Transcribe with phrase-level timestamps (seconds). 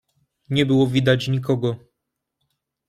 [0.49, 1.75] "Nie było widać nikogo."